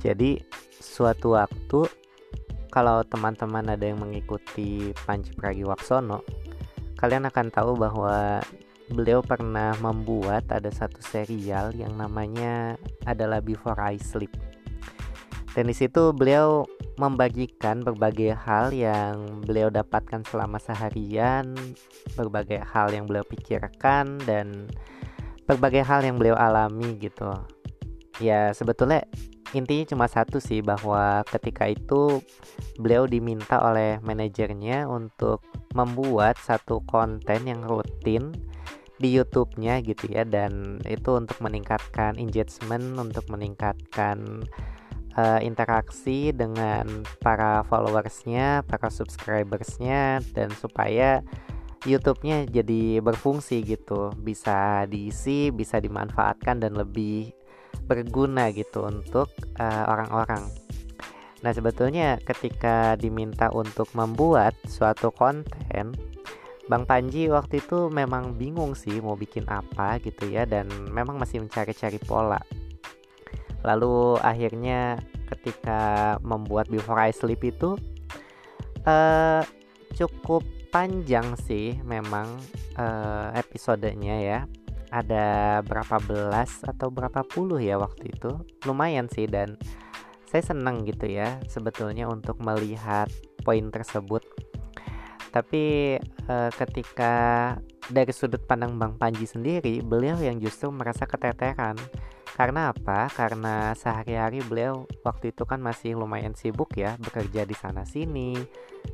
Jadi 0.00 0.40
suatu 0.80 1.36
waktu 1.36 1.84
kalau 2.72 3.04
teman-teman 3.04 3.66
ada 3.68 3.84
yang 3.84 4.00
mengikuti 4.00 4.96
Panji 5.04 5.34
Pragiwaksono, 5.36 6.24
kalian 6.96 7.28
akan 7.28 7.52
tahu 7.52 7.76
bahwa 7.76 8.40
beliau 8.90 9.20
pernah 9.22 9.76
membuat 9.78 10.48
ada 10.50 10.70
satu 10.72 10.98
serial 11.04 11.76
yang 11.76 11.94
namanya 11.94 12.74
adalah 13.04 13.38
Before 13.44 13.78
I 13.78 14.00
Sleep. 14.00 14.32
Dan 15.50 15.66
di 15.66 15.74
situ 15.74 16.14
beliau 16.14 16.62
membagikan 16.94 17.82
berbagai 17.82 18.38
hal 18.38 18.70
yang 18.70 19.42
beliau 19.42 19.66
dapatkan 19.66 20.22
selama 20.22 20.62
seharian, 20.62 21.58
berbagai 22.14 22.62
hal 22.70 22.94
yang 22.94 23.10
beliau 23.10 23.26
pikirkan 23.26 24.22
dan 24.22 24.70
berbagai 25.50 25.82
hal 25.82 26.06
yang 26.06 26.22
beliau 26.22 26.38
alami 26.38 26.94
gitu. 27.02 27.34
Ya 28.22 28.54
sebetulnya 28.54 29.02
intinya 29.50 29.84
cuma 29.90 30.06
satu 30.06 30.38
sih 30.38 30.62
bahwa 30.62 31.26
ketika 31.26 31.66
itu 31.66 32.22
beliau 32.78 33.06
diminta 33.10 33.58
oleh 33.58 33.98
manajernya 34.02 34.86
untuk 34.86 35.42
membuat 35.74 36.38
satu 36.38 36.82
konten 36.86 37.50
yang 37.50 37.62
rutin 37.66 38.30
di 39.00 39.16
YouTube-nya 39.16 39.80
gitu 39.82 40.12
ya. 40.12 40.22
Dan 40.28 40.78
itu 40.86 41.16
untuk 41.16 41.40
meningkatkan 41.40 42.20
engagement 42.20 43.00
untuk 43.00 43.26
meningkatkan 43.32 44.44
uh, 45.16 45.40
interaksi 45.40 46.30
dengan 46.30 47.02
para 47.24 47.64
followersnya 47.66 48.62
para 48.68 48.92
subscribersnya 48.92 50.20
dan 50.36 50.52
supaya 50.54 51.24
YouTube-nya 51.88 52.44
jadi 52.44 53.00
berfungsi 53.00 53.64
gitu. 53.64 54.12
Bisa 54.20 54.84
diisi 54.84 55.48
bisa 55.48 55.80
dimanfaatkan 55.80 56.60
dan 56.60 56.76
lebih 56.76 57.39
berguna 57.90 58.54
gitu 58.54 58.86
untuk 58.86 59.34
eh, 59.58 59.84
orang-orang. 59.90 60.46
Uh, 60.46 61.42
nah, 61.42 61.50
sebetulnya 61.50 62.22
ketika 62.22 62.94
diminta 62.94 63.50
untuk 63.50 63.90
membuat 63.98 64.54
suatu 64.70 65.10
konten, 65.10 65.98
Bang 66.70 66.86
Panji 66.86 67.26
waktu 67.26 67.58
itu 67.58 67.90
memang 67.90 68.38
bingung 68.38 68.78
sih 68.78 69.02
mau 69.02 69.18
bikin 69.18 69.42
apa 69.50 69.98
gitu 70.06 70.30
ya 70.30 70.46
dan 70.46 70.70
memang 70.94 71.18
masih 71.18 71.42
mencari-cari 71.42 71.98
pola. 71.98 72.38
Lalu 73.66 74.22
akhirnya 74.22 75.02
ketika 75.34 76.14
membuat 76.22 76.70
Before 76.70 77.02
I 77.02 77.10
Sleep 77.10 77.42
itu 77.42 77.74
uh, 78.86 79.42
cukup 79.98 80.46
panjang 80.70 81.34
sih 81.34 81.74
memang 81.82 82.38
uh, 82.78 83.34
episodenya 83.34 84.16
ya 84.22 84.40
ada 84.90 85.58
berapa 85.62 86.02
belas 86.02 86.66
atau 86.66 86.90
berapa 86.90 87.22
puluh 87.22 87.62
ya 87.62 87.78
waktu 87.78 88.10
itu. 88.10 88.42
Lumayan 88.66 89.06
sih 89.06 89.30
dan 89.30 89.54
saya 90.26 90.42
senang 90.42 90.86
gitu 90.86 91.10
ya 91.10 91.42
sebetulnya 91.50 92.06
untuk 92.06 92.38
melihat 92.42 93.10
poin 93.42 93.70
tersebut. 93.70 94.22
Tapi 95.30 95.98
e, 96.02 96.36
ketika 96.54 97.14
dari 97.90 98.10
sudut 98.14 98.42
pandang 98.46 98.78
Bang 98.78 98.98
Panji 98.98 99.26
sendiri 99.26 99.82
beliau 99.82 100.18
yang 100.18 100.38
justru 100.42 100.70
merasa 100.70 101.06
keteteran. 101.06 101.78
Karena 102.30 102.72
apa? 102.72 103.10
Karena 103.12 103.74
sehari-hari 103.76 104.40
beliau 104.40 104.88
waktu 105.04 105.34
itu 105.34 105.44
kan 105.44 105.60
masih 105.60 105.98
lumayan 105.98 106.32
sibuk 106.32 106.72
ya 106.72 106.96
bekerja 106.96 107.44
di 107.44 107.52
sana 107.52 107.84
sini, 107.84 108.32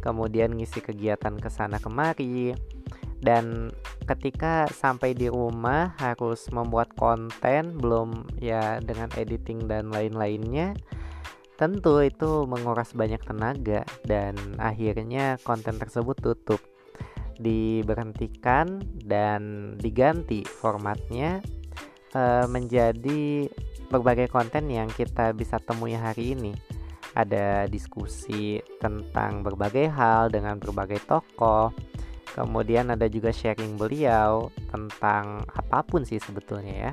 kemudian 0.02 0.50
ngisi 0.56 0.82
kegiatan 0.82 1.36
ke 1.38 1.46
sana 1.46 1.78
kemari 1.78 2.56
dan 3.24 3.72
ketika 4.04 4.68
sampai 4.68 5.16
di 5.16 5.26
rumah 5.26 5.96
harus 5.96 6.46
membuat 6.52 6.92
konten 6.94 7.80
belum 7.80 8.28
ya 8.38 8.78
dengan 8.84 9.08
editing 9.16 9.66
dan 9.66 9.88
lain-lainnya 9.88 10.76
tentu 11.56 12.04
itu 12.04 12.44
menguras 12.44 12.92
banyak 12.92 13.20
tenaga 13.24 13.82
dan 14.04 14.36
akhirnya 14.60 15.40
konten 15.42 15.80
tersebut 15.80 16.16
tutup. 16.20 16.60
Diberhentikan 17.36 18.80
dan 19.04 19.72
diganti 19.76 20.40
formatnya 20.44 21.44
e, 22.12 22.22
menjadi 22.48 23.44
berbagai 23.92 24.32
konten 24.32 24.72
yang 24.72 24.88
kita 24.88 25.36
bisa 25.36 25.60
temui 25.60 25.96
hari 25.96 26.32
ini. 26.32 26.52
Ada 27.16 27.64
diskusi 27.68 28.60
tentang 28.80 29.40
berbagai 29.40 29.88
hal 29.88 30.28
dengan 30.28 30.60
berbagai 30.60 31.00
tokoh 31.08 31.72
Kemudian 32.36 32.92
ada 32.92 33.08
juga 33.08 33.32
sharing 33.32 33.80
beliau 33.80 34.52
tentang 34.68 35.40
apa 35.56 35.80
pun 35.80 36.04
sih 36.04 36.20
sebetulnya 36.20 36.92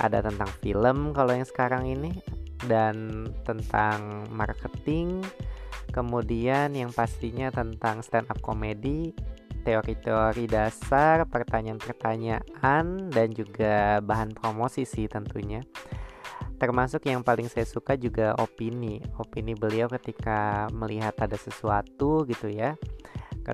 Ada 0.00 0.24
tentang 0.24 0.48
film 0.64 1.12
kalau 1.12 1.36
yang 1.36 1.44
sekarang 1.44 1.84
ini 1.84 2.16
dan 2.64 3.28
tentang 3.44 4.24
marketing. 4.32 5.20
Kemudian 5.92 6.72
yang 6.72 6.96
pastinya 6.96 7.52
tentang 7.52 8.00
stand 8.00 8.32
up 8.32 8.40
comedy, 8.40 9.12
teori-teori 9.68 10.48
dasar, 10.48 11.28
pertanyaan-pertanyaan 11.28 13.12
dan 13.12 13.28
juga 13.36 14.00
bahan 14.00 14.32
promosi 14.32 14.88
sih 14.88 15.12
tentunya. 15.12 15.60
Termasuk 16.56 17.04
yang 17.04 17.20
paling 17.20 17.52
saya 17.52 17.68
suka 17.68 18.00
juga 18.00 18.32
opini, 18.40 19.04
opini 19.20 19.52
beliau 19.52 19.92
ketika 19.92 20.72
melihat 20.72 21.12
ada 21.20 21.36
sesuatu 21.36 22.24
gitu 22.24 22.48
ya 22.48 22.80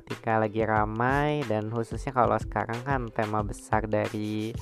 ketika 0.00 0.36
lagi 0.40 0.62
ramai 0.62 1.40
dan 1.48 1.72
khususnya 1.72 2.12
kalau 2.12 2.36
sekarang 2.36 2.80
kan 2.84 3.08
tema 3.12 3.40
besar 3.40 3.88
dari 3.88 4.52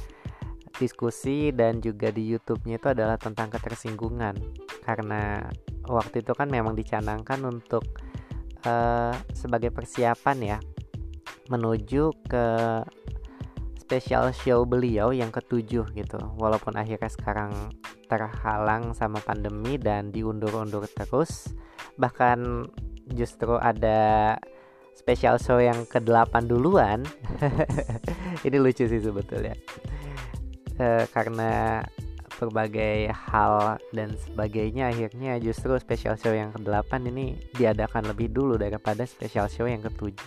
diskusi 0.74 1.54
dan 1.54 1.78
juga 1.78 2.10
di 2.10 2.34
YouTube-nya 2.34 2.76
itu 2.82 2.88
adalah 2.90 3.16
tentang 3.18 3.50
ketersinggungan. 3.50 4.34
Karena 4.82 5.42
waktu 5.86 6.22
itu 6.22 6.32
kan 6.34 6.50
memang 6.50 6.74
dicanangkan 6.74 7.40
untuk 7.46 7.84
uh, 8.66 9.14
sebagai 9.30 9.70
persiapan 9.70 10.38
ya 10.42 10.58
menuju 11.52 12.10
ke 12.24 12.46
special 13.84 14.32
show 14.32 14.64
beliau 14.64 15.12
yang 15.14 15.30
ketujuh 15.30 15.86
gitu. 15.94 16.18
Walaupun 16.40 16.74
akhirnya 16.74 17.12
sekarang 17.12 17.52
terhalang 18.08 18.92
sama 18.96 19.20
pandemi 19.22 19.76
dan 19.80 20.12
diundur-undur 20.12 20.84
terus 20.92 21.52
bahkan 21.96 22.68
justru 23.12 23.56
ada 23.60 24.34
special 24.94 25.36
show 25.42 25.58
yang 25.58 25.84
ke-8 25.90 26.46
duluan. 26.46 27.04
Ini 28.46 28.56
lucu 28.56 28.86
sih 28.86 29.02
sebetulnya. 29.02 29.52
E, 30.78 31.06
karena 31.10 31.82
berbagai 32.38 33.14
hal 33.14 33.78
dan 33.94 34.18
sebagainya 34.18 34.90
akhirnya 34.90 35.38
justru 35.38 35.78
special 35.78 36.18
show 36.18 36.34
yang 36.34 36.50
ke-8 36.50 37.08
ini 37.08 37.38
diadakan 37.54 38.10
lebih 38.10 38.34
dulu 38.34 38.58
daripada 38.58 39.06
special 39.06 39.46
show 39.46 39.66
yang 39.70 39.80
ke-7 39.80 40.18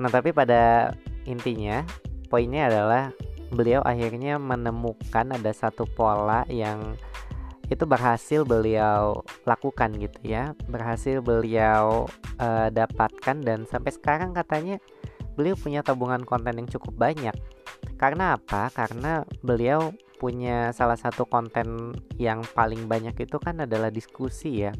nah 0.00 0.08
tapi 0.12 0.36
pada 0.36 0.92
intinya 1.24 1.84
poinnya 2.28 2.68
adalah 2.68 3.12
beliau 3.52 3.84
akhirnya 3.84 4.40
menemukan 4.40 5.36
ada 5.36 5.52
satu 5.52 5.84
pola 5.84 6.44
yang 6.48 6.96
itu 7.74 7.88
berhasil 7.88 8.44
beliau 8.44 9.24
lakukan 9.48 9.92
gitu 9.96 10.20
ya. 10.22 10.52
Berhasil 10.68 11.18
beliau 11.24 12.06
uh, 12.38 12.68
dapatkan 12.68 13.36
dan 13.40 13.64
sampai 13.64 13.92
sekarang 13.92 14.36
katanya 14.36 14.76
beliau 15.34 15.56
punya 15.56 15.80
tabungan 15.80 16.22
konten 16.28 16.60
yang 16.60 16.68
cukup 16.68 16.92
banyak. 16.96 17.34
Karena 17.96 18.36
apa? 18.36 18.68
Karena 18.70 19.24
beliau 19.40 19.94
punya 20.22 20.70
salah 20.70 20.94
satu 20.94 21.26
konten 21.26 21.98
yang 22.14 22.46
paling 22.54 22.86
banyak 22.86 23.16
itu 23.18 23.36
kan 23.42 23.66
adalah 23.66 23.90
diskusi 23.90 24.68
ya. 24.68 24.72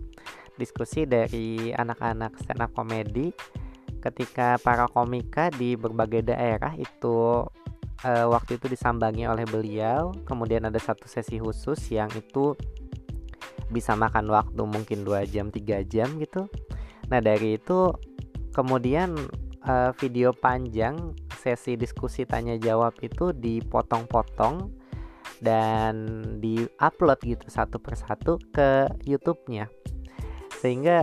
Diskusi 0.54 1.08
dari 1.08 1.74
anak-anak 1.74 2.38
stand 2.38 2.62
up 2.62 2.70
comedy 2.76 3.32
ketika 4.02 4.58
para 4.58 4.90
komika 4.90 5.48
di 5.54 5.78
berbagai 5.78 6.26
daerah 6.34 6.74
itu 6.74 7.46
uh, 8.02 8.26
waktu 8.30 8.58
itu 8.58 8.66
disambangi 8.70 9.26
oleh 9.26 9.46
beliau. 9.46 10.14
Kemudian 10.26 10.66
ada 10.68 10.78
satu 10.78 11.06
sesi 11.06 11.38
khusus 11.38 11.78
yang 11.90 12.10
itu 12.14 12.54
bisa 13.72 13.96
makan 13.96 14.28
waktu 14.28 14.62
mungkin 14.62 15.02
dua 15.02 15.24
jam 15.24 15.48
tiga 15.48 15.80
jam 15.82 16.20
gitu 16.20 16.46
nah 17.08 17.18
dari 17.18 17.56
itu 17.56 17.90
kemudian 18.52 19.16
uh, 19.66 19.90
video 19.96 20.30
panjang 20.36 21.16
sesi 21.42 21.74
diskusi 21.74 22.22
tanya 22.22 22.54
jawab 22.60 22.94
itu 23.02 23.34
dipotong-potong 23.34 24.70
dan 25.42 25.94
di-upload 26.38 27.18
gitu 27.26 27.46
satu 27.50 27.82
persatu 27.82 28.38
ke 28.54 28.86
YouTube-nya. 29.02 29.66
Sehingga 30.62 31.02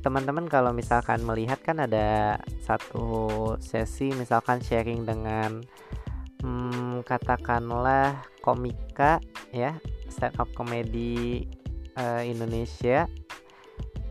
teman-teman 0.00 0.48
kalau 0.48 0.72
misalkan 0.72 1.20
melihat 1.20 1.60
kan 1.60 1.84
ada 1.84 2.40
satu 2.64 3.58
sesi 3.60 4.16
misalkan 4.16 4.64
sharing 4.64 5.04
dengan 5.04 5.60
hmm, 6.40 7.04
katakanlah 7.04 8.24
komika 8.40 9.20
ya 9.52 9.76
stand 10.08 10.38
up 10.40 10.48
comedy 10.56 11.44
uh, 11.96 12.22
Indonesia 12.22 13.08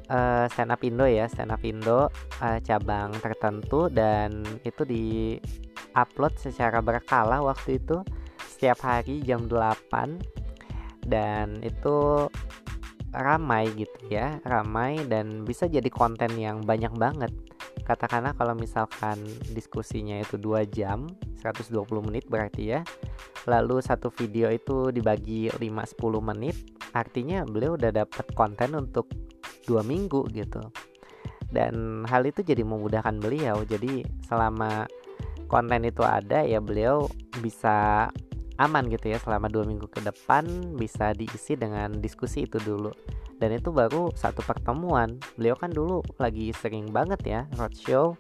uh, 0.10 0.46
stand 0.52 0.74
up 0.74 0.82
Indo 0.82 1.06
ya 1.06 1.26
stand 1.30 1.54
up 1.54 1.62
Indo 1.64 2.10
uh, 2.42 2.60
cabang 2.62 3.14
tertentu 3.22 3.88
dan 3.90 4.44
itu 4.66 4.84
di 4.86 5.38
upload 5.96 6.36
secara 6.38 6.84
berkala 6.84 7.40
waktu 7.42 7.80
itu 7.80 8.04
setiap 8.46 8.84
hari 8.84 9.24
jam 9.24 9.48
8 9.48 11.08
dan 11.08 11.62
itu 11.62 12.28
ramai 13.16 13.72
gitu 13.80 14.12
ya 14.12 14.44
ramai 14.44 15.00
dan 15.08 15.48
bisa 15.48 15.72
jadi 15.72 15.88
konten 15.88 16.36
yang 16.36 16.60
banyak 16.68 16.92
banget. 17.00 17.32
Katakanlah 17.86 18.34
kalau 18.34 18.58
misalkan 18.58 19.22
diskusinya 19.54 20.18
itu 20.18 20.36
dua 20.42 20.66
jam 20.66 21.06
120 21.40 21.86
menit 22.02 22.26
berarti 22.26 22.76
ya 22.76 22.82
lalu 23.46 23.78
satu 23.78 24.10
video 24.10 24.50
itu 24.50 24.90
dibagi 24.90 25.54
5-10 25.54 25.62
menit 26.34 26.75
artinya 26.96 27.44
beliau 27.44 27.76
udah 27.76 27.92
dapat 27.92 28.26
konten 28.34 28.72
untuk 28.80 29.12
dua 29.68 29.84
minggu 29.84 30.32
gitu. 30.32 30.64
Dan 31.52 32.08
hal 32.08 32.24
itu 32.24 32.42
jadi 32.42 32.64
memudahkan 32.64 33.20
beliau. 33.20 33.62
Jadi 33.68 34.08
selama 34.26 34.88
konten 35.52 35.84
itu 35.86 36.02
ada 36.02 36.42
ya 36.42 36.64
beliau 36.64 37.06
bisa 37.44 38.08
aman 38.56 38.88
gitu 38.88 39.12
ya 39.12 39.20
selama 39.20 39.52
dua 39.52 39.68
minggu 39.68 39.92
ke 39.92 40.00
depan 40.00 40.48
bisa 40.80 41.12
diisi 41.12 41.60
dengan 41.60 42.00
diskusi 42.00 42.48
itu 42.48 42.56
dulu. 42.64 42.90
Dan 43.36 43.52
itu 43.52 43.70
baru 43.76 44.16
satu 44.16 44.40
pertemuan. 44.48 45.20
Beliau 45.36 45.60
kan 45.60 45.76
dulu 45.76 46.00
lagi 46.16 46.56
sering 46.56 46.90
banget 46.96 47.20
ya 47.28 47.42
roadshow 47.60 48.16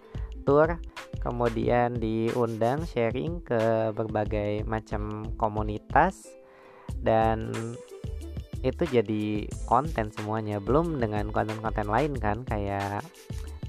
tour 0.46 0.78
kemudian 1.26 1.98
diundang 1.98 2.86
sharing 2.86 3.42
ke 3.42 3.92
berbagai 3.96 4.68
macam 4.68 5.32
komunitas. 5.40 6.28
Dan 7.02 7.50
itu 8.66 8.84
jadi 8.90 9.46
konten 9.70 10.10
semuanya. 10.10 10.58
Belum 10.58 10.98
dengan 10.98 11.30
konten-konten 11.30 11.86
lain 11.86 12.18
kan 12.18 12.42
kayak 12.42 13.06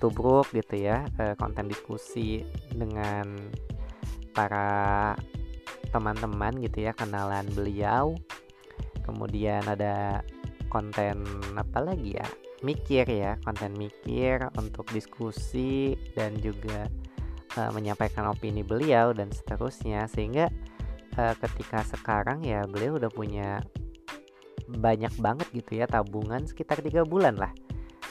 tubruk 0.00 0.48
gitu 0.52 0.76
ya 0.88 1.04
eh, 1.20 1.36
konten 1.36 1.68
diskusi 1.68 2.44
dengan 2.72 3.36
para 4.36 5.12
teman-teman 5.92 6.56
gitu 6.64 6.88
ya 6.88 6.92
kenalan 6.96 7.44
beliau. 7.52 8.16
Kemudian 9.04 9.62
ada 9.68 10.24
konten 10.72 11.24
apa 11.54 11.78
lagi 11.80 12.16
ya? 12.16 12.26
Mikir 12.64 13.04
ya 13.06 13.36
konten 13.44 13.76
mikir 13.76 14.48
untuk 14.56 14.88
diskusi 14.90 15.94
dan 16.16 16.40
juga 16.40 16.88
uh, 17.60 17.70
menyampaikan 17.70 18.26
opini 18.26 18.66
beliau 18.66 19.14
dan 19.14 19.30
seterusnya. 19.30 20.08
Sehingga 20.10 20.50
uh, 21.20 21.34
ketika 21.38 21.84
sekarang 21.86 22.42
ya 22.42 22.64
beliau 22.66 22.98
udah 22.98 23.12
punya 23.12 23.62
banyak 24.66 25.14
banget 25.22 25.46
gitu 25.54 25.78
ya 25.78 25.86
tabungan 25.86 26.44
sekitar 26.44 26.82
tiga 26.82 27.06
bulan 27.06 27.38
lah. 27.38 27.52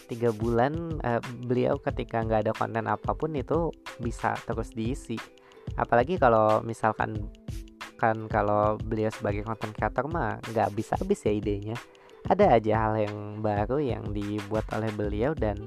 Tiga 0.06 0.30
bulan 0.30 1.02
uh, 1.02 1.22
beliau 1.46 1.82
ketika 1.82 2.22
nggak 2.22 2.46
ada 2.46 2.54
konten 2.54 2.86
apa 2.86 3.12
pun 3.18 3.34
itu 3.34 3.74
bisa 4.00 4.38
terus 4.46 4.72
diisi. 4.72 5.18
Apalagi 5.76 6.22
kalau 6.22 6.62
misalkan 6.62 7.28
kan 7.96 8.28
kalau 8.28 8.76
beliau 8.78 9.10
sebagai 9.10 9.48
content 9.48 9.74
creator 9.74 10.06
mah 10.12 10.38
nggak 10.52 10.70
bisa 10.76 11.00
habis 11.00 11.24
ya 11.26 11.34
idenya. 11.34 11.78
Ada 12.26 12.58
aja 12.58 12.74
hal 12.90 12.94
yang 13.06 13.18
baru 13.42 13.78
yang 13.78 14.04
dibuat 14.10 14.66
oleh 14.74 14.90
beliau 14.94 15.38
dan 15.38 15.62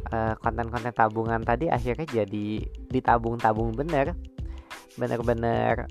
konten 0.00 0.16
eh, 0.16 0.34
konten-konten 0.40 0.92
tabungan 0.96 1.40
tadi 1.44 1.68
akhirnya 1.68 2.24
jadi 2.24 2.64
ditabung-tabung 2.88 3.76
bener. 3.76 4.16
Bener-bener 4.96 5.86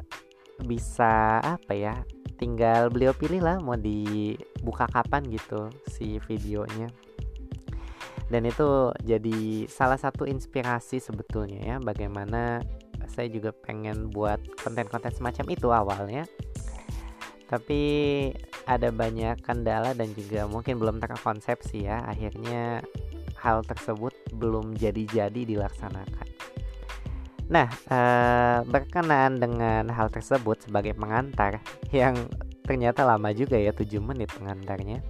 bisa 0.59 1.39
apa 1.39 1.71
ya 1.71 1.95
tinggal 2.39 2.87
beliau 2.87 3.11
pilih 3.11 3.43
lah 3.43 3.59
mau 3.59 3.75
dibuka 3.75 4.87
kapan 4.87 5.27
gitu 5.27 5.67
si 5.91 6.17
videonya. 6.23 6.87
Dan 8.29 8.47
itu 8.47 8.93
jadi 9.03 9.67
salah 9.67 9.99
satu 9.99 10.23
inspirasi 10.23 11.03
sebetulnya 11.03 11.75
ya 11.75 11.75
bagaimana 11.81 12.63
saya 13.09 13.27
juga 13.27 13.49
pengen 13.51 14.13
buat 14.13 14.39
konten-konten 14.63 15.11
semacam 15.11 15.45
itu 15.51 15.67
awalnya. 15.73 16.23
Tapi 17.49 17.81
ada 18.69 18.93
banyak 18.93 19.41
kendala 19.41 19.97
dan 19.97 20.13
juga 20.13 20.45
mungkin 20.45 20.77
belum 20.77 21.01
terkonsepsi 21.01 21.89
ya 21.89 22.05
akhirnya 22.05 22.85
hal 23.41 23.65
tersebut 23.65 24.13
belum 24.37 24.77
jadi-jadi 24.77 25.41
dilaksanakan 25.49 26.28
nah 27.49 27.67
eh, 27.67 28.59
berkenaan 28.69 29.41
dengan 29.41 29.89
hal 29.89 30.13
tersebut 30.13 30.69
sebagai 30.69 30.93
pengantar 30.93 31.59
yang 31.91 32.15
ternyata 32.61 33.01
lama 33.03 33.33
juga 33.33 33.57
ya 33.57 33.73
7 33.73 33.97
menit 33.99 34.29
pengantarnya 34.37 35.01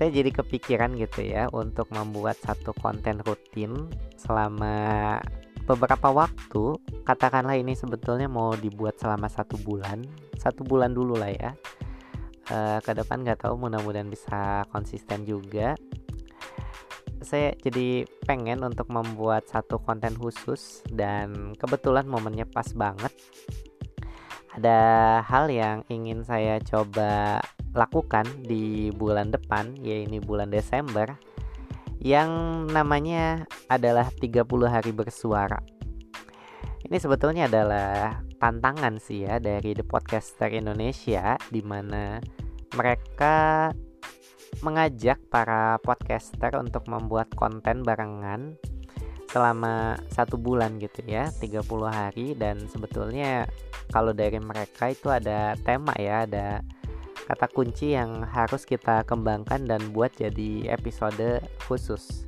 saya 0.00 0.16
jadi 0.16 0.32
kepikiran 0.32 0.96
gitu 0.96 1.28
ya 1.28 1.52
untuk 1.52 1.92
membuat 1.92 2.40
satu 2.40 2.72
konten 2.72 3.20
rutin 3.20 3.84
selama 4.16 5.20
beberapa 5.68 6.08
waktu. 6.08 6.80
Katakanlah 7.04 7.60
ini 7.60 7.76
sebetulnya 7.76 8.24
mau 8.24 8.56
dibuat 8.56 8.96
selama 8.96 9.28
satu 9.28 9.60
bulan 9.60 10.00
satu 10.40 10.64
bulan 10.64 10.96
dulu 10.96 11.20
lah 11.20 11.28
ya. 11.28 11.52
E, 12.48 12.80
ke 12.80 12.96
depan 12.96 13.20
nggak 13.20 13.44
tahu 13.44 13.60
mudah-mudahan 13.60 14.08
bisa 14.08 14.64
konsisten 14.72 15.28
juga 15.28 15.76
saya 17.20 17.52
jadi 17.60 18.08
pengen 18.24 18.64
untuk 18.64 18.88
membuat 18.88 19.48
satu 19.48 19.80
konten 19.80 20.16
khusus 20.16 20.80
dan 20.88 21.52
kebetulan 21.56 22.08
momennya 22.08 22.48
pas 22.48 22.68
banget 22.72 23.12
ada 24.56 24.78
hal 25.22 25.46
yang 25.46 25.86
ingin 25.86 26.26
saya 26.26 26.58
coba 26.58 27.38
lakukan 27.70 28.26
di 28.42 28.90
bulan 28.90 29.30
depan 29.30 29.78
yaitu 29.78 30.18
bulan 30.18 30.50
Desember 30.50 31.14
yang 32.00 32.64
namanya 32.66 33.44
adalah 33.68 34.08
30 34.08 34.48
hari 34.66 34.90
bersuara. 34.90 35.60
Ini 36.80 36.96
sebetulnya 36.96 37.46
adalah 37.46 38.24
tantangan 38.40 38.96
sih 38.96 39.28
ya 39.28 39.36
dari 39.36 39.76
The 39.76 39.84
Podcaster 39.84 40.48
Indonesia 40.50 41.36
di 41.52 41.60
mana 41.60 42.18
mereka 42.72 43.68
mengajak 44.60 45.22
para 45.30 45.78
podcaster 45.80 46.52
untuk 46.58 46.84
membuat 46.90 47.32
konten 47.38 47.86
barengan 47.86 48.58
selama 49.30 49.94
satu 50.10 50.34
bulan 50.34 50.82
gitu 50.82 51.06
ya 51.06 51.30
30 51.38 51.62
hari 51.86 52.34
dan 52.34 52.66
sebetulnya 52.66 53.46
kalau 53.94 54.10
dari 54.10 54.42
mereka 54.42 54.90
itu 54.90 55.06
ada 55.06 55.54
tema 55.62 55.94
ya 55.94 56.26
ada 56.26 56.66
kata 57.30 57.46
kunci 57.46 57.94
yang 57.94 58.26
harus 58.26 58.66
kita 58.66 59.06
kembangkan 59.06 59.62
dan 59.62 59.94
buat 59.94 60.10
jadi 60.18 60.74
episode 60.74 61.38
khusus. 61.70 62.26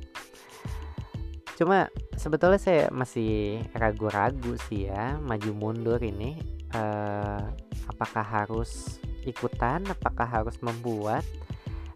Cuma 1.59 1.91
sebetulnya 2.15 2.55
saya 2.55 2.83
masih 2.87 3.59
ragu-ragu 3.75 4.55
sih 4.71 4.87
ya 4.87 5.19
maju 5.19 5.51
mundur 5.51 5.99
ini 5.99 6.39
uh, 6.71 7.51
apakah 7.91 8.23
harus 8.23 9.03
ikutan, 9.27 9.83
apakah 9.91 10.25
harus 10.27 10.55
membuat 10.63 11.27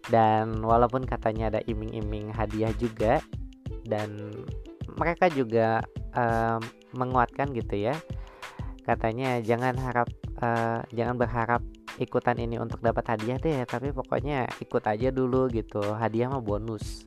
dan 0.08 0.64
walaupun 0.64 1.04
katanya 1.04 1.52
ada 1.52 1.60
iming-iming 1.68 2.32
hadiah 2.32 2.72
juga 2.80 3.20
dan 3.84 4.32
mereka 4.96 5.28
juga 5.28 5.84
uh, 6.16 6.58
menguatkan 6.96 7.52
gitu 7.52 7.88
ya. 7.88 7.94
Katanya 8.88 9.44
jangan 9.44 9.76
harap 9.76 10.08
uh, 10.40 10.80
jangan 10.96 11.20
berharap 11.20 11.60
ikutan 12.00 12.40
ini 12.40 12.56
untuk 12.56 12.80
dapat 12.80 13.04
hadiah 13.16 13.36
deh 13.36 13.60
tapi 13.68 13.92
pokoknya 13.92 14.48
ikut 14.64 14.84
aja 14.88 15.12
dulu 15.12 15.52
gitu. 15.52 15.80
Hadiah 15.92 16.32
mah 16.32 16.40
bonus. 16.40 17.04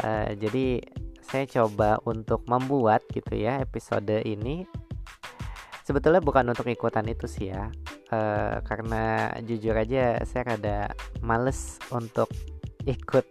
Uh, 0.00 0.32
jadi 0.40 0.80
saya 1.20 1.44
coba 1.46 2.00
untuk 2.08 2.42
membuat 2.48 3.04
gitu 3.12 3.36
ya 3.36 3.60
episode 3.60 4.24
ini. 4.24 4.64
Sebetulnya 5.84 6.24
bukan 6.24 6.56
untuk 6.56 6.70
ikutan 6.70 7.04
itu 7.10 7.28
sih 7.28 7.52
ya 7.52 7.68
uh, 8.10 8.62
karena 8.66 9.34
jujur 9.42 9.74
aja 9.74 10.20
saya 10.26 10.54
rada 10.54 10.78
males 11.22 11.78
untuk 11.90 12.30
ikut 12.86 13.26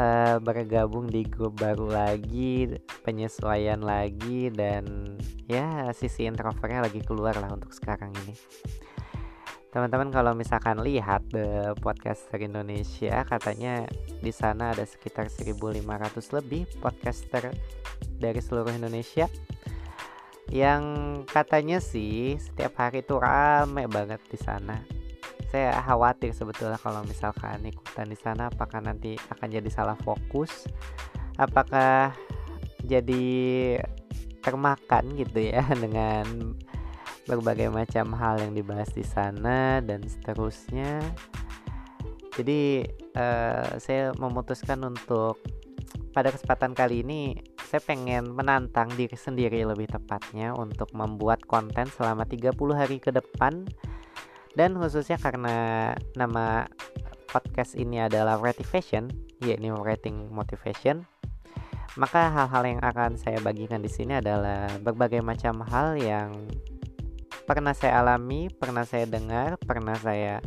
uh, 0.00 0.36
bergabung 0.40 1.08
di 1.08 1.24
grup 1.28 1.60
baru 1.60 1.88
lagi 1.88 2.80
penyesuaian 3.04 3.80
lagi 3.80 4.48
dan 4.52 5.16
ya 5.48 5.90
sisi 5.92 6.24
introvertnya 6.24 6.88
lagi 6.88 7.00
keluar 7.04 7.36
lah 7.36 7.52
untuk 7.52 7.72
sekarang 7.72 8.12
ini. 8.24 8.34
Teman-teman 9.72 10.12
kalau 10.12 10.36
misalkan 10.36 10.84
lihat 10.84 11.24
the 11.32 11.72
podcaster 11.80 12.36
Indonesia 12.44 13.24
katanya 13.24 13.88
di 14.20 14.28
sana 14.28 14.76
ada 14.76 14.84
sekitar 14.84 15.32
1500 15.32 15.80
lebih 16.36 16.68
podcaster 16.84 17.56
dari 18.20 18.40
seluruh 18.44 18.68
Indonesia 18.68 19.32
yang 20.52 20.82
katanya 21.24 21.80
sih 21.80 22.36
setiap 22.36 22.76
hari 22.76 23.00
itu 23.00 23.16
rame 23.16 23.88
banget 23.88 24.20
di 24.28 24.36
sana 24.36 24.84
saya 25.48 25.80
khawatir 25.80 26.32
sebetulnya 26.32 26.76
kalau 26.80 27.04
misalkan 27.04 27.64
ikutan 27.64 28.08
di 28.08 28.16
sana 28.16 28.52
apakah 28.52 28.84
nanti 28.84 29.16
akan 29.32 29.48
jadi 29.48 29.68
salah 29.72 29.96
fokus 30.00 30.68
apakah 31.40 32.12
jadi 32.84 33.78
termakan 34.42 35.14
gitu 35.16 35.54
ya 35.54 35.64
dengan 35.82 36.56
berbagai 37.24 37.70
macam 37.70 38.12
hal 38.18 38.42
yang 38.42 38.52
dibahas 38.52 38.90
di 38.90 39.06
sana 39.06 39.78
dan 39.78 40.02
seterusnya. 40.02 40.98
Jadi 42.34 42.82
uh, 43.14 43.78
saya 43.78 44.10
memutuskan 44.18 44.82
untuk 44.82 45.38
pada 46.10 46.34
kesempatan 46.34 46.74
kali 46.74 47.06
ini 47.06 47.38
saya 47.72 47.80
pengen 47.88 48.36
menantang 48.36 48.92
diri 48.92 49.16
sendiri 49.16 49.64
lebih 49.64 49.88
tepatnya 49.88 50.52
untuk 50.52 50.92
membuat 50.92 51.40
konten 51.48 51.88
selama 51.88 52.28
30 52.28 52.52
hari 52.76 53.00
ke 53.00 53.08
depan 53.08 53.64
dan 54.52 54.76
khususnya 54.76 55.16
karena 55.16 55.88
nama 56.12 56.68
podcast 57.32 57.72
ini 57.72 58.04
adalah 58.04 58.36
motivation, 58.36 59.08
yakni 59.40 59.72
rating 59.72 60.28
motivation, 60.28 61.08
maka 61.96 62.28
hal-hal 62.28 62.60
yang 62.76 62.80
akan 62.84 63.16
saya 63.16 63.40
bagikan 63.40 63.80
di 63.80 63.88
sini 63.88 64.20
adalah 64.20 64.68
berbagai 64.84 65.24
macam 65.24 65.64
hal 65.64 65.96
yang 65.96 66.44
pernah 67.48 67.72
saya 67.72 68.04
alami, 68.04 68.52
pernah 68.52 68.84
saya 68.84 69.08
dengar, 69.08 69.56
pernah 69.56 69.96
saya 69.96 70.44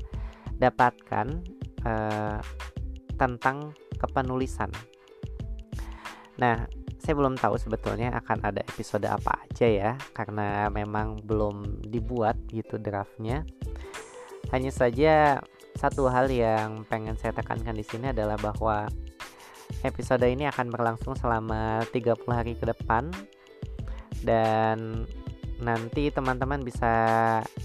dapatkan 0.62 1.42
uh, 1.90 2.38
tentang 3.18 3.74
kepenulisan. 3.98 4.70
Nah, 6.38 6.70
saya 7.06 7.22
belum 7.22 7.38
tahu 7.38 7.62
sebetulnya 7.62 8.10
akan 8.18 8.42
ada 8.42 8.66
episode 8.66 9.06
apa 9.06 9.46
aja 9.46 9.70
ya, 9.70 9.92
karena 10.18 10.66
memang 10.74 11.22
belum 11.22 11.86
dibuat 11.86 12.34
gitu 12.50 12.82
draftnya. 12.82 13.46
Hanya 14.50 14.74
saja 14.74 15.38
satu 15.78 16.10
hal 16.10 16.34
yang 16.34 16.82
pengen 16.90 17.14
saya 17.14 17.38
tekankan 17.38 17.78
di 17.78 17.86
sini 17.86 18.10
adalah 18.10 18.42
bahwa 18.42 18.90
episode 19.86 20.26
ini 20.26 20.50
akan 20.50 20.74
berlangsung 20.74 21.14
selama 21.14 21.86
30 21.94 22.26
hari 22.34 22.58
ke 22.58 22.66
depan 22.66 23.14
dan 24.26 25.06
nanti 25.62 26.10
teman-teman 26.10 26.66
bisa 26.66 26.94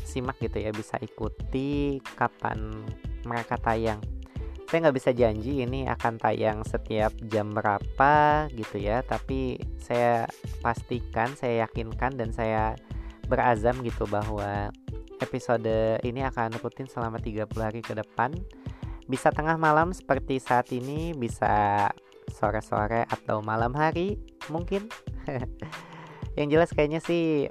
simak 0.04 0.38
gitu 0.38 0.62
ya 0.62 0.70
bisa 0.70 1.00
ikuti 1.02 1.98
kapan 2.14 2.86
mereka 3.26 3.58
tayang 3.58 3.98
saya 4.70 4.86
nggak 4.86 4.96
bisa 5.02 5.10
janji 5.10 5.66
ini 5.66 5.90
akan 5.90 6.14
tayang 6.22 6.62
setiap 6.62 7.10
jam 7.26 7.50
berapa 7.50 8.46
gitu 8.54 8.78
ya 8.78 9.02
tapi 9.02 9.58
saya 9.82 10.30
pastikan 10.62 11.34
saya 11.34 11.66
yakinkan 11.66 12.14
dan 12.14 12.30
saya 12.30 12.78
berazam 13.26 13.82
gitu 13.82 14.06
bahwa 14.06 14.70
episode 15.22 16.00
ini 16.02 16.24
akan 16.24 16.56
rutin 16.58 16.88
selama 16.88 17.20
30 17.20 17.46
hari 17.60 17.80
ke 17.84 17.94
depan. 17.94 18.34
Bisa 19.06 19.30
tengah 19.30 19.54
malam 19.60 19.94
seperti 19.94 20.42
saat 20.42 20.72
ini, 20.74 21.12
bisa 21.14 21.86
sore-sore 22.32 23.06
atau 23.06 23.44
malam 23.44 23.70
hari 23.76 24.18
mungkin. 24.48 24.88
Yang 26.38 26.48
jelas 26.50 26.70
kayaknya 26.72 27.00
sih 27.04 27.46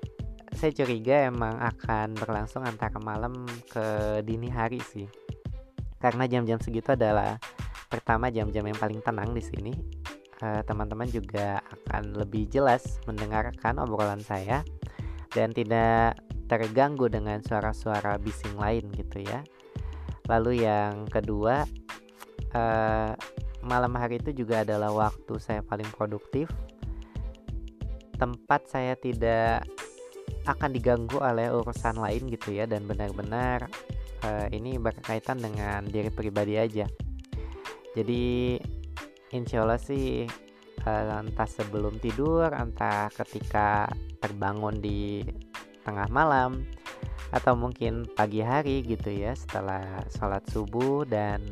saya 0.50 0.72
curiga 0.74 1.30
emang 1.30 1.62
akan 1.62 2.18
berlangsung 2.18 2.66
antara 2.66 2.98
malam 3.00 3.46
ke 3.70 4.20
dini 4.26 4.50
hari 4.50 4.82
sih. 4.82 5.08
Karena 6.00 6.26
jam-jam 6.26 6.60
segitu 6.64 6.96
adalah 6.96 7.36
pertama 7.92 8.32
jam-jam 8.32 8.64
yang 8.64 8.80
paling 8.80 9.04
tenang 9.04 9.36
di 9.36 9.44
sini. 9.44 9.74
Eh, 10.40 10.64
teman-teman 10.64 11.12
juga 11.12 11.60
akan 11.60 12.16
lebih 12.16 12.48
jelas 12.48 13.04
mendengarkan 13.04 13.76
obrolan 13.84 14.24
saya 14.24 14.64
dan 15.36 15.52
tidak 15.52 16.16
terganggu 16.48 17.12
dengan 17.12 17.44
suara-suara 17.44 18.16
bising 18.18 18.56
lain 18.56 18.88
gitu 18.96 19.20
ya. 19.22 19.44
Lalu 20.26 20.66
yang 20.66 21.10
kedua, 21.10 21.66
uh, 22.54 23.14
malam 23.66 23.94
hari 23.98 24.22
itu 24.22 24.46
juga 24.46 24.62
adalah 24.66 24.94
waktu 24.94 25.38
saya 25.38 25.62
paling 25.62 25.90
produktif. 25.94 26.50
Tempat 28.18 28.70
saya 28.70 28.94
tidak 28.98 29.66
akan 30.46 30.70
diganggu 30.74 31.22
oleh 31.22 31.54
urusan 31.54 31.98
lain 32.02 32.30
gitu 32.30 32.58
ya 32.58 32.66
dan 32.66 32.86
benar-benar 32.90 33.70
uh, 34.24 34.48
ini 34.52 34.76
berkaitan 34.80 35.40
dengan 35.40 35.86
diri 35.88 36.12
pribadi 36.12 36.56
aja. 36.60 36.86
Jadi 37.94 38.58
insya 39.34 39.66
Allah 39.66 39.82
sih 39.82 40.26
uh, 40.86 41.20
entah 41.20 41.50
sebelum 41.50 41.98
tidur, 42.00 42.52
entah 42.54 43.12
ketika 43.14 43.90
terbangun 44.20 44.80
di 44.80 45.24
tengah 45.84 46.08
malam 46.12 46.68
atau 47.30 47.54
mungkin 47.54 48.10
pagi 48.18 48.42
hari 48.42 48.82
gitu 48.82 49.14
ya 49.14 49.38
setelah 49.38 50.02
sholat 50.10 50.42
subuh 50.50 51.06
dan 51.06 51.46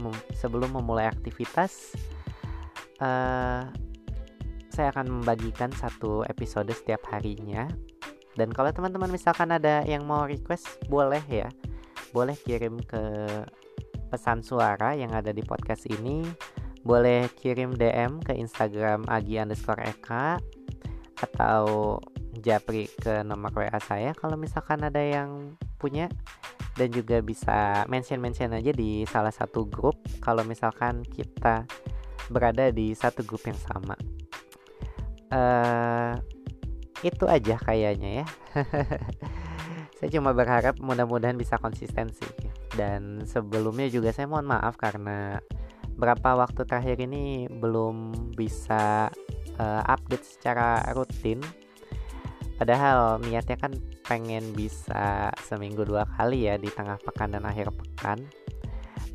mem 0.00 0.14
sebelum 0.34 0.74
memulai 0.74 1.06
aktivitas 1.06 1.94
uh, 2.98 3.62
saya 4.70 4.88
akan 4.90 5.22
membagikan 5.22 5.70
satu 5.70 6.26
episode 6.26 6.70
setiap 6.74 7.06
harinya 7.14 7.70
dan 8.34 8.50
kalau 8.50 8.74
teman-teman 8.74 9.10
misalkan 9.10 9.54
ada 9.54 9.86
yang 9.86 10.02
mau 10.02 10.26
request 10.26 10.82
boleh 10.90 11.22
ya 11.30 11.46
boleh 12.10 12.36
kirim 12.38 12.80
ke 12.82 13.02
pesan 14.10 14.42
suara 14.42 14.98
yang 14.98 15.14
ada 15.14 15.30
di 15.30 15.40
podcast 15.46 15.86
ini 15.86 16.26
boleh 16.82 17.28
kirim 17.36 17.76
DM 17.76 18.24
ke 18.24 18.34
Instagram 18.34 19.04
agi 19.06 19.36
underscore 19.38 19.84
eka 19.84 20.40
atau 21.20 21.96
japri 22.40 22.88
ke 22.88 23.20
nomor 23.20 23.52
WA 23.52 23.78
saya 23.84 24.16
kalau 24.16 24.40
misalkan 24.40 24.80
ada 24.80 24.98
yang 24.98 25.54
punya 25.76 26.08
dan 26.80 26.88
juga 26.88 27.20
bisa 27.20 27.84
mention-mention 27.92 28.56
aja 28.56 28.72
di 28.72 29.04
salah 29.04 29.34
satu 29.34 29.68
grup 29.68 30.00
kalau 30.24 30.40
misalkan 30.46 31.04
kita 31.04 31.68
berada 32.32 32.70
di 32.72 32.94
satu 32.94 33.26
grup 33.26 33.44
yang 33.44 33.58
sama. 33.58 33.98
Uh, 35.30 36.14
itu 37.04 37.26
aja 37.26 37.58
kayaknya 37.60 38.24
ya. 38.24 38.26
saya 40.00 40.08
cuma 40.16 40.32
berharap 40.32 40.80
mudah-mudahan 40.80 41.36
bisa 41.36 41.60
konsistensi 41.60 42.24
dan 42.72 43.22
sebelumnya 43.28 43.92
juga 43.92 44.16
saya 44.16 44.26
mohon 44.26 44.48
maaf 44.48 44.80
karena 44.80 45.36
berapa 46.00 46.40
waktu 46.40 46.64
terakhir 46.64 47.04
ini 47.04 47.46
belum 47.52 48.32
bisa 48.32 49.12
uh, 49.60 49.82
update 49.84 50.24
secara 50.24 50.80
rutin 50.96 51.44
Padahal 52.60 53.16
niatnya 53.24 53.56
kan 53.56 53.72
pengen 54.04 54.52
bisa 54.52 55.32
seminggu 55.48 55.80
dua 55.88 56.04
kali 56.04 56.44
ya 56.44 56.60
di 56.60 56.68
tengah 56.68 57.00
pekan 57.00 57.32
dan 57.32 57.48
akhir 57.48 57.72
pekan. 57.72 58.20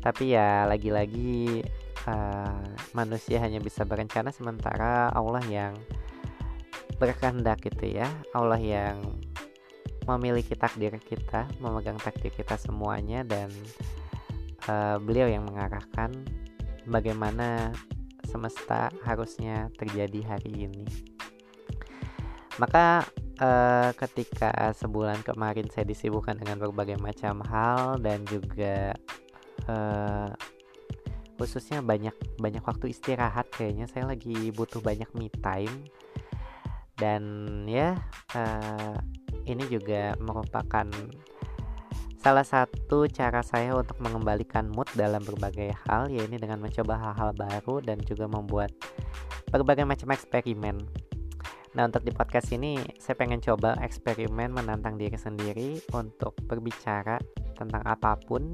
Tapi 0.02 0.34
ya 0.34 0.66
lagi-lagi 0.66 1.62
uh, 2.10 2.66
manusia 2.90 3.38
hanya 3.38 3.62
bisa 3.62 3.86
berencana 3.86 4.34
sementara 4.34 5.14
Allah 5.14 5.46
yang 5.46 5.78
berkehendak 6.98 7.62
gitu 7.62 8.02
ya. 8.02 8.10
Allah 8.34 8.58
yang 8.58 8.98
memiliki 10.06 10.54
takdir 10.54 10.94
kita, 11.02 11.50
memegang 11.58 11.98
takdir 11.98 12.30
kita 12.30 12.54
semuanya 12.54 13.26
dan 13.26 13.50
uh, 14.70 15.02
beliau 15.02 15.26
yang 15.26 15.42
mengarahkan 15.44 16.14
bagaimana 16.86 17.74
semesta 18.26 18.90
harusnya 19.02 19.70
terjadi 19.74 20.36
hari 20.36 20.70
ini. 20.70 20.86
Maka 22.56 23.04
uh, 23.42 23.90
ketika 23.98 24.72
sebulan 24.72 25.20
kemarin 25.26 25.68
saya 25.68 25.84
disibukkan 25.84 26.38
dengan 26.38 26.62
berbagai 26.62 26.96
macam 27.02 27.44
hal 27.44 28.00
dan 28.00 28.24
juga 28.24 28.96
uh, 29.68 30.30
khususnya 31.36 31.84
banyak 31.84 32.16
banyak 32.40 32.64
waktu 32.64 32.96
istirahat 32.96 33.52
kayaknya 33.52 33.84
saya 33.92 34.08
lagi 34.08 34.48
butuh 34.56 34.80
banyak 34.80 35.08
me 35.12 35.28
time 35.44 35.84
dan 36.96 37.22
ya 37.68 38.00
uh, 38.32 38.96
ini 39.46 39.64
juga 39.70 40.18
merupakan 40.18 40.86
salah 42.20 42.42
satu 42.42 43.06
cara 43.06 43.40
saya 43.46 43.72
untuk 43.78 44.02
mengembalikan 44.02 44.66
mood 44.66 44.90
dalam 44.98 45.22
berbagai 45.22 45.70
hal 45.86 46.10
yaitu 46.10 46.42
dengan 46.42 46.58
mencoba 46.58 46.98
hal-hal 46.98 47.30
baru 47.32 47.78
dan 47.80 48.02
juga 48.02 48.26
membuat 48.26 48.74
berbagai 49.54 49.86
macam 49.86 50.10
eksperimen 50.10 51.06
Nah 51.76 51.92
untuk 51.92 52.08
di 52.08 52.10
podcast 52.10 52.56
ini 52.56 52.80
saya 52.96 53.20
pengen 53.20 53.44
coba 53.44 53.76
eksperimen 53.84 54.48
menantang 54.48 54.96
diri 54.96 55.20
sendiri 55.20 55.76
untuk 55.92 56.32
berbicara 56.48 57.20
tentang 57.52 57.84
apa 57.84 58.16
pun. 58.16 58.48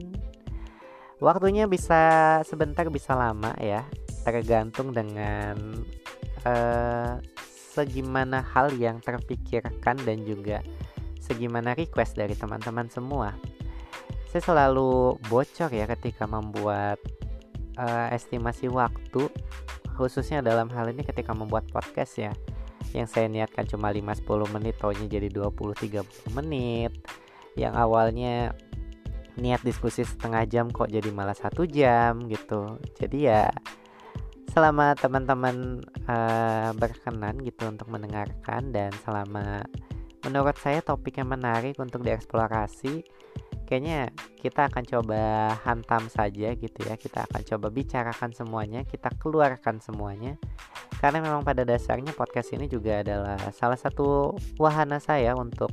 Waktunya 1.22 1.70
bisa 1.70 2.42
sebentar 2.42 2.82
bisa 2.90 3.14
lama 3.14 3.54
ya, 3.62 3.86
tergantung 4.26 4.90
dengan 4.90 5.54
uh, 6.42 7.14
segimana 7.70 8.42
hal 8.42 8.74
yang 8.74 8.98
terpikirkan 8.98 10.02
dan 10.02 10.26
juga 10.26 10.58
segimana 11.32 11.72
request 11.72 12.20
dari 12.20 12.36
teman-teman 12.36 12.92
semua. 12.92 13.32
Saya 14.28 14.44
selalu 14.44 15.16
bocor 15.32 15.72
ya 15.72 15.88
ketika 15.88 16.28
membuat 16.28 17.00
uh, 17.80 18.08
estimasi 18.12 18.68
waktu, 18.68 19.32
khususnya 19.96 20.44
dalam 20.44 20.68
hal 20.72 20.92
ini 20.92 21.00
ketika 21.04 21.32
membuat 21.32 21.64
podcast 21.72 22.20
ya. 22.20 22.32
Yang 22.92 23.08
saya 23.16 23.26
niatkan 23.32 23.64
cuma 23.64 23.88
5-10 23.88 24.52
menit 24.52 24.76
taunya 24.76 25.08
jadi 25.08 25.32
20-30 25.32 26.36
menit. 26.36 26.92
Yang 27.56 27.74
awalnya 27.80 28.52
niat 29.40 29.64
diskusi 29.64 30.04
setengah 30.04 30.44
jam 30.44 30.68
kok 30.68 30.92
jadi 30.92 31.08
malah 31.08 31.36
satu 31.36 31.64
jam 31.64 32.28
gitu. 32.28 32.76
Jadi 33.00 33.32
ya 33.32 33.48
selama 34.52 34.92
teman-teman 34.92 35.80
uh, 36.04 36.76
berkenan 36.76 37.40
gitu 37.40 37.72
untuk 37.72 37.88
mendengarkan 37.88 38.68
dan 38.68 38.92
selama 39.00 39.64
menurut 40.26 40.56
saya 40.58 40.80
topik 40.80 41.18
yang 41.18 41.30
menarik 41.30 41.78
untuk 41.78 42.02
dieksplorasi 42.06 43.02
kayaknya 43.66 44.12
kita 44.36 44.68
akan 44.68 44.84
coba 44.84 45.22
hantam 45.64 46.04
saja 46.12 46.52
gitu 46.52 46.78
ya 46.84 47.00
kita 47.00 47.24
akan 47.24 47.40
coba 47.40 47.66
bicarakan 47.72 48.30
semuanya 48.36 48.84
kita 48.84 49.08
keluarkan 49.16 49.80
semuanya 49.80 50.36
karena 51.00 51.18
memang 51.24 51.42
pada 51.42 51.64
dasarnya 51.66 52.12
podcast 52.14 52.52
ini 52.54 52.68
juga 52.68 53.00
adalah 53.02 53.40
salah 53.50 53.80
satu 53.80 54.38
wahana 54.60 55.02
saya 55.02 55.34
untuk 55.34 55.72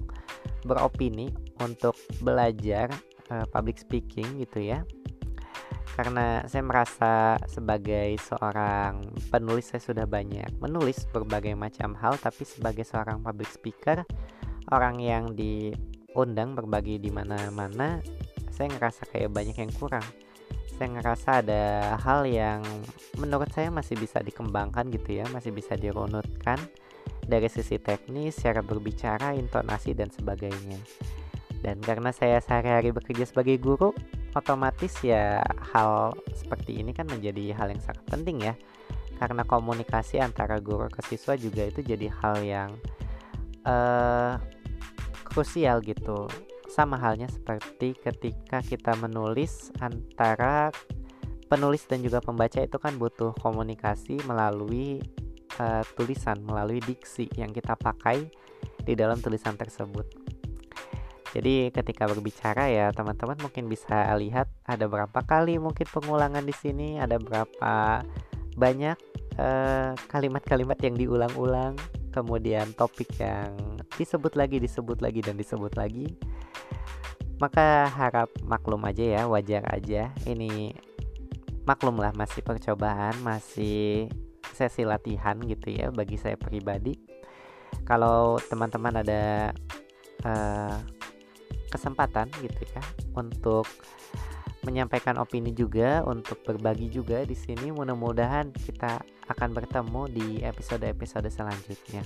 beropini, 0.66 1.30
untuk 1.62 1.96
belajar 2.24 2.90
uh, 3.30 3.46
public 3.52 3.78
speaking 3.78 4.42
gitu 4.42 4.64
ya. 4.64 4.82
karena 6.00 6.48
saya 6.48 6.64
merasa 6.64 7.36
sebagai 7.52 8.16
seorang 8.24 9.04
penulis 9.28 9.68
saya 9.68 9.84
sudah 9.84 10.08
banyak 10.08 10.48
menulis 10.64 11.04
berbagai 11.12 11.60
macam 11.60 11.92
hal 12.00 12.16
tapi 12.16 12.48
sebagai 12.48 12.88
seorang 12.88 13.20
public 13.20 13.52
speaker 13.52 14.08
orang 14.70 15.02
yang 15.02 15.34
diundang 15.34 16.54
berbagi 16.54 17.02
di 17.02 17.10
mana-mana 17.10 18.02
saya 18.50 18.76
ngerasa 18.76 19.08
kayak 19.10 19.32
banyak 19.32 19.56
yang 19.56 19.72
kurang. 19.80 20.04
Saya 20.76 20.96
ngerasa 20.96 21.44
ada 21.44 21.64
hal 22.00 22.28
yang 22.28 22.64
menurut 23.20 23.52
saya 23.52 23.72
masih 23.72 24.00
bisa 24.00 24.24
dikembangkan 24.24 24.88
gitu 24.92 25.24
ya 25.24 25.26
masih 25.32 25.52
bisa 25.52 25.76
dirunutkan 25.76 26.60
dari 27.24 27.48
sisi 27.52 27.80
teknis 27.80 28.40
cara 28.40 28.60
berbicara 28.60 29.36
intonasi 29.36 29.96
dan 29.96 30.12
sebagainya. 30.12 30.80
Dan 31.60 31.84
karena 31.84 32.16
saya 32.16 32.40
sehari-hari 32.40 32.96
bekerja 32.96 33.28
sebagai 33.28 33.60
guru 33.60 33.92
otomatis 34.36 34.96
ya 35.04 35.44
hal 35.76 36.16
seperti 36.32 36.80
ini 36.80 36.96
kan 36.96 37.08
menjadi 37.12 37.56
hal 37.56 37.72
yang 37.72 37.82
sangat 37.84 38.04
penting 38.08 38.44
ya. 38.44 38.56
Karena 39.20 39.44
komunikasi 39.44 40.24
antara 40.24 40.64
guru 40.64 40.88
ke 40.88 41.04
siswa 41.04 41.36
juga 41.36 41.68
itu 41.68 41.84
jadi 41.84 42.08
hal 42.08 42.40
yang 42.40 42.72
uh, 43.68 44.40
krusial 45.30 45.80
gitu. 45.86 46.26
Sama 46.70 46.98
halnya 46.98 47.30
seperti 47.30 47.98
ketika 47.98 48.62
kita 48.62 48.94
menulis 48.98 49.74
antara 49.82 50.70
penulis 51.50 51.86
dan 51.90 52.06
juga 52.06 52.22
pembaca 52.22 52.62
itu 52.62 52.78
kan 52.78 52.94
butuh 53.02 53.34
komunikasi 53.42 54.22
melalui 54.30 55.02
uh, 55.58 55.82
tulisan 55.98 56.38
melalui 56.46 56.78
diksi 56.82 57.26
yang 57.34 57.50
kita 57.50 57.74
pakai 57.74 58.30
di 58.86 58.94
dalam 58.94 59.18
tulisan 59.18 59.58
tersebut. 59.58 60.06
Jadi 61.30 61.70
ketika 61.70 62.10
berbicara 62.10 62.74
ya 62.74 62.90
teman-teman 62.90 63.38
mungkin 63.38 63.70
bisa 63.70 64.10
lihat 64.18 64.50
ada 64.66 64.90
berapa 64.90 65.20
kali 65.26 65.62
mungkin 65.62 65.86
pengulangan 65.86 66.42
di 66.42 66.54
sini, 66.54 66.98
ada 66.98 67.22
berapa 67.22 68.02
banyak 68.58 68.98
kalimat-kalimat 70.12 70.78
uh, 70.80 70.86
yang 70.86 70.96
diulang-ulang, 71.00 71.74
kemudian 72.12 72.72
topik 72.76 73.08
yang 73.20 73.56
disebut 73.96 74.36
lagi, 74.36 74.60
disebut 74.60 75.00
lagi 75.00 75.24
dan 75.24 75.40
disebut 75.40 75.74
lagi. 75.80 76.20
Maka 77.40 77.88
harap 77.88 78.28
maklum 78.44 78.84
aja 78.84 79.04
ya, 79.04 79.22
wajar 79.26 79.64
aja. 79.72 80.12
Ini 80.28 80.76
maklum 81.64 82.02
lah 82.02 82.12
masih 82.12 82.44
percobaan, 82.44 83.16
masih 83.24 84.12
sesi 84.52 84.84
latihan 84.84 85.40
gitu 85.40 85.72
ya 85.72 85.88
bagi 85.94 86.20
saya 86.20 86.36
pribadi. 86.36 87.00
Kalau 87.88 88.36
teman-teman 88.52 89.00
ada 89.00 89.56
uh, 90.28 90.76
kesempatan 91.70 92.28
gitu 92.44 92.66
ya 92.76 92.84
untuk 93.16 93.70
menyampaikan 94.70 95.18
opini 95.18 95.50
juga 95.50 96.06
untuk 96.06 96.46
berbagi 96.46 96.94
juga 96.94 97.26
di 97.26 97.34
sini 97.34 97.74
mudah-mudahan 97.74 98.54
kita 98.54 99.02
akan 99.34 99.50
bertemu 99.58 100.02
di 100.14 100.28
episode-episode 100.46 101.26
selanjutnya. 101.34 102.06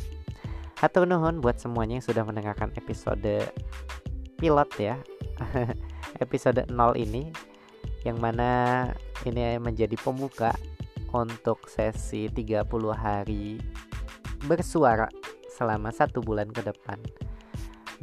Hatur 0.80 1.04
nuhun 1.04 1.44
buat 1.44 1.60
semuanya 1.60 2.00
yang 2.00 2.08
sudah 2.08 2.24
mendengarkan 2.24 2.72
episode 2.80 3.52
pilot 4.40 4.72
ya. 4.80 4.96
episode 6.24 6.64
0 6.72 6.96
ini 6.96 7.36
yang 8.08 8.20
mana 8.24 8.88
ini 9.28 9.60
menjadi 9.60 10.00
pembuka 10.00 10.56
untuk 11.12 11.68
sesi 11.68 12.32
30 12.32 12.64
hari 12.96 13.60
bersuara 14.48 15.08
selama 15.52 15.94
satu 15.94 16.20
bulan 16.20 16.50
ke 16.52 16.66
depan 16.66 17.00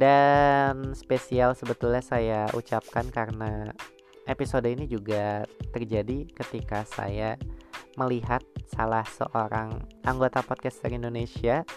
dan 0.01 0.97
spesial 0.97 1.53
sebetulnya 1.53 2.01
saya 2.01 2.41
ucapkan 2.57 3.05
karena 3.13 3.69
episode 4.31 4.65
ini 4.71 4.87
juga 4.87 5.43
terjadi 5.75 6.25
ketika 6.31 6.87
saya 6.87 7.35
melihat 7.99 8.39
salah 8.71 9.03
seorang 9.03 9.83
anggota 10.07 10.39
podcaster 10.39 10.95
Indonesia 10.95 11.67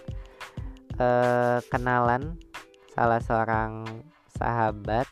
eh, 0.97 1.59
kenalan 1.69 2.39
salah 2.95 3.19
seorang 3.19 3.83
sahabat 4.39 5.11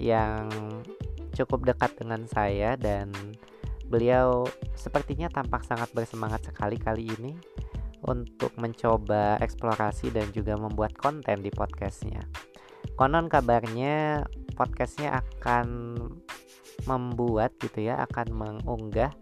yang 0.00 0.48
cukup 1.36 1.68
dekat 1.68 1.92
dengan 2.00 2.24
saya 2.24 2.80
dan 2.80 3.12
beliau 3.92 4.48
sepertinya 4.72 5.28
tampak 5.28 5.62
sangat 5.68 5.92
bersemangat 5.92 6.48
sekali 6.48 6.80
kali 6.80 7.12
ini 7.20 7.36
untuk 8.04 8.56
mencoba 8.56 9.36
eksplorasi 9.40 10.12
dan 10.12 10.32
juga 10.32 10.56
membuat 10.56 10.96
konten 10.96 11.44
di 11.44 11.52
podcastnya. 11.52 12.24
Konon 12.96 13.28
kabarnya 13.28 14.24
podcastnya 14.56 15.20
akan 15.20 15.66
membuat 16.84 17.56
gitu 17.62 17.88
ya, 17.88 18.04
akan 18.04 18.26
mengunggah 18.36 19.12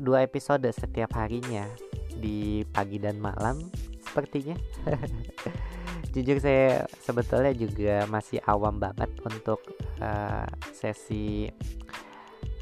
dua 0.00 0.24
episode 0.24 0.64
setiap 0.72 1.12
harinya 1.18 1.68
di 2.16 2.64
pagi 2.72 2.96
dan 2.96 3.20
malam 3.20 3.60
sepertinya. 4.00 4.56
Jujur 6.14 6.38
saya 6.38 6.86
sebetulnya 7.02 7.50
juga 7.50 8.06
masih 8.06 8.38
awam 8.46 8.78
banget 8.78 9.10
untuk 9.26 9.58
uh, 9.98 10.46
sesi 10.70 11.50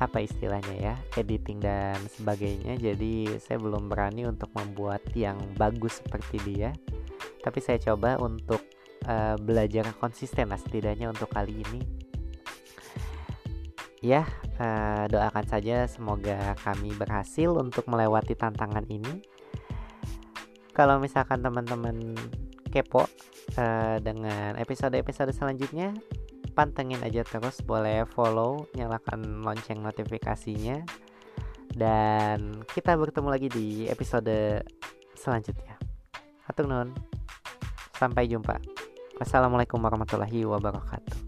apa 0.00 0.24
istilahnya 0.24 0.74
ya 0.80 0.94
editing 1.20 1.60
dan 1.60 2.00
sebagainya. 2.08 2.80
Jadi 2.80 3.36
saya 3.38 3.60
belum 3.60 3.92
berani 3.92 4.24
untuk 4.24 4.48
membuat 4.56 5.04
yang 5.12 5.36
bagus 5.60 6.00
seperti 6.00 6.40
dia. 6.48 6.72
Tapi 7.44 7.60
saya 7.60 7.76
coba 7.76 8.16
untuk 8.18 8.64
uh, 9.04 9.36
belajar 9.36 9.84
konsisten 10.00 10.48
lah 10.48 10.58
setidaknya 10.58 11.12
untuk 11.12 11.28
kali 11.28 11.60
ini 11.60 12.01
ya 14.02 14.26
uh, 14.58 15.06
doakan 15.06 15.46
saja 15.46 15.86
semoga 15.86 16.58
kami 16.60 16.90
berhasil 16.98 17.54
untuk 17.54 17.86
melewati 17.86 18.34
tantangan 18.34 18.82
ini. 18.90 19.22
Kalau 20.74 20.98
misalkan 20.98 21.40
teman-teman 21.40 22.18
kepo 22.68 23.06
uh, 23.56 23.96
dengan 24.02 24.58
episode-episode 24.58 25.30
selanjutnya 25.30 25.94
pantengin 26.52 27.00
aja 27.00 27.24
terus 27.24 27.62
boleh 27.64 28.04
follow 28.10 28.66
nyalakan 28.74 29.46
lonceng 29.46 29.80
notifikasinya. 29.80 30.82
Dan 31.72 32.60
kita 32.68 32.98
bertemu 33.00 33.28
lagi 33.32 33.48
di 33.48 33.88
episode 33.88 34.60
selanjutnya. 35.16 35.80
Hatur 36.44 36.68
nun 36.68 36.92
sampai 37.96 38.28
jumpa. 38.28 38.60
Wassalamualaikum 39.16 39.80
warahmatullahi 39.80 40.44
wabarakatuh 40.44 41.21